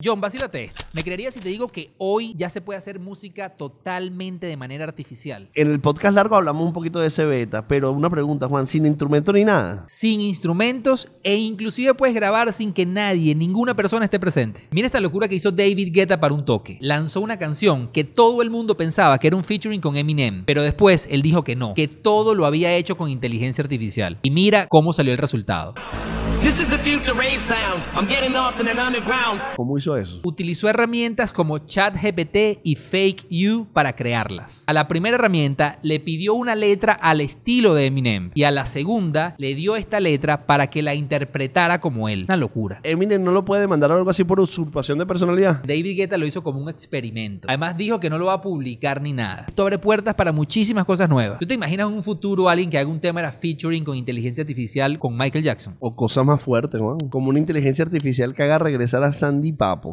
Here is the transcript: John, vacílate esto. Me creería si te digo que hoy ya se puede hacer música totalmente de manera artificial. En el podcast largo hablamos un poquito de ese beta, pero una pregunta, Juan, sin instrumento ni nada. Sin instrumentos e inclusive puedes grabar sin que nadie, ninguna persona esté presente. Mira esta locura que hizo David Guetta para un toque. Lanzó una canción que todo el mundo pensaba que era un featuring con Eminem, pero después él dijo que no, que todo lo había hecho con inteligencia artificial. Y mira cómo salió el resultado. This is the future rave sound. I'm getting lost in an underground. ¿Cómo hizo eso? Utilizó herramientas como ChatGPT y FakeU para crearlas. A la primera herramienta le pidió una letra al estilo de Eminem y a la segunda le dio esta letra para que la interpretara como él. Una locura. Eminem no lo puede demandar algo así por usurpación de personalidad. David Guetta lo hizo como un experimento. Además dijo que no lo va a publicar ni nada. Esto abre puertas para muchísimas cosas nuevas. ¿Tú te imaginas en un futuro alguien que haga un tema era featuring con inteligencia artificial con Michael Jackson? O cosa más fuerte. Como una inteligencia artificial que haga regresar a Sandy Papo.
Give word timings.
John, 0.00 0.20
vacílate 0.20 0.62
esto. 0.62 0.84
Me 0.92 1.02
creería 1.02 1.32
si 1.32 1.40
te 1.40 1.48
digo 1.48 1.66
que 1.66 1.90
hoy 1.98 2.32
ya 2.36 2.48
se 2.50 2.60
puede 2.60 2.78
hacer 2.78 3.00
música 3.00 3.56
totalmente 3.56 4.46
de 4.46 4.56
manera 4.56 4.84
artificial. 4.84 5.48
En 5.56 5.72
el 5.72 5.80
podcast 5.80 6.14
largo 6.14 6.36
hablamos 6.36 6.64
un 6.64 6.72
poquito 6.72 7.00
de 7.00 7.08
ese 7.08 7.24
beta, 7.24 7.66
pero 7.66 7.90
una 7.90 8.08
pregunta, 8.08 8.46
Juan, 8.46 8.64
sin 8.64 8.86
instrumento 8.86 9.32
ni 9.32 9.44
nada. 9.44 9.82
Sin 9.88 10.20
instrumentos 10.20 11.08
e 11.24 11.34
inclusive 11.34 11.94
puedes 11.94 12.14
grabar 12.14 12.52
sin 12.52 12.72
que 12.72 12.86
nadie, 12.86 13.34
ninguna 13.34 13.74
persona 13.74 14.04
esté 14.04 14.20
presente. 14.20 14.68
Mira 14.70 14.86
esta 14.86 15.00
locura 15.00 15.26
que 15.26 15.34
hizo 15.34 15.50
David 15.50 15.92
Guetta 15.92 16.20
para 16.20 16.32
un 16.32 16.44
toque. 16.44 16.78
Lanzó 16.80 17.20
una 17.20 17.36
canción 17.36 17.88
que 17.88 18.04
todo 18.04 18.40
el 18.42 18.50
mundo 18.50 18.76
pensaba 18.76 19.18
que 19.18 19.26
era 19.26 19.36
un 19.36 19.42
featuring 19.42 19.80
con 19.80 19.96
Eminem, 19.96 20.44
pero 20.44 20.62
después 20.62 21.08
él 21.10 21.22
dijo 21.22 21.42
que 21.42 21.56
no, 21.56 21.74
que 21.74 21.88
todo 21.88 22.36
lo 22.36 22.46
había 22.46 22.72
hecho 22.72 22.96
con 22.96 23.10
inteligencia 23.10 23.62
artificial. 23.62 24.20
Y 24.22 24.30
mira 24.30 24.68
cómo 24.68 24.92
salió 24.92 25.10
el 25.10 25.18
resultado. 25.18 25.74
This 26.40 26.60
is 26.60 26.68
the 26.70 26.78
future 26.78 27.12
rave 27.14 27.40
sound. 27.40 27.82
I'm 27.94 28.06
getting 28.06 28.32
lost 28.32 28.60
in 28.60 28.68
an 28.68 28.78
underground. 28.78 29.40
¿Cómo 29.56 29.76
hizo 29.76 29.96
eso? 29.96 30.20
Utilizó 30.22 30.68
herramientas 30.68 31.32
como 31.32 31.58
ChatGPT 31.58 32.60
y 32.62 32.76
FakeU 32.76 33.66
para 33.72 33.92
crearlas. 33.92 34.62
A 34.68 34.72
la 34.72 34.86
primera 34.86 35.16
herramienta 35.16 35.80
le 35.82 35.98
pidió 35.98 36.34
una 36.34 36.54
letra 36.54 36.92
al 36.92 37.20
estilo 37.20 37.74
de 37.74 37.86
Eminem 37.86 38.30
y 38.34 38.44
a 38.44 38.52
la 38.52 38.66
segunda 38.66 39.34
le 39.36 39.56
dio 39.56 39.74
esta 39.74 39.98
letra 39.98 40.46
para 40.46 40.68
que 40.68 40.80
la 40.80 40.94
interpretara 40.94 41.80
como 41.80 42.08
él. 42.08 42.24
Una 42.28 42.36
locura. 42.36 42.80
Eminem 42.84 43.22
no 43.22 43.32
lo 43.32 43.44
puede 43.44 43.62
demandar 43.62 43.90
algo 43.90 44.08
así 44.08 44.22
por 44.22 44.38
usurpación 44.38 44.96
de 44.98 45.06
personalidad. 45.06 45.62
David 45.64 45.96
Guetta 45.96 46.16
lo 46.16 46.24
hizo 46.24 46.44
como 46.44 46.60
un 46.60 46.68
experimento. 46.68 47.48
Además 47.48 47.76
dijo 47.76 47.98
que 47.98 48.08
no 48.08 48.16
lo 48.16 48.26
va 48.26 48.34
a 48.34 48.40
publicar 48.40 49.02
ni 49.02 49.12
nada. 49.12 49.46
Esto 49.48 49.62
abre 49.62 49.78
puertas 49.78 50.14
para 50.14 50.30
muchísimas 50.30 50.84
cosas 50.84 51.10
nuevas. 51.10 51.40
¿Tú 51.40 51.46
te 51.46 51.54
imaginas 51.54 51.88
en 51.88 51.94
un 51.94 52.04
futuro 52.04 52.48
alguien 52.48 52.70
que 52.70 52.78
haga 52.78 52.88
un 52.88 53.00
tema 53.00 53.18
era 53.20 53.32
featuring 53.32 53.82
con 53.82 53.96
inteligencia 53.96 54.42
artificial 54.42 55.00
con 55.00 55.16
Michael 55.16 55.42
Jackson? 55.42 55.76
O 55.80 55.96
cosa 55.96 56.27
más 56.28 56.40
fuerte. 56.40 56.78
Como 57.10 57.30
una 57.30 57.38
inteligencia 57.38 57.84
artificial 57.84 58.34
que 58.34 58.44
haga 58.44 58.58
regresar 58.58 59.02
a 59.02 59.12
Sandy 59.12 59.52
Papo. 59.52 59.86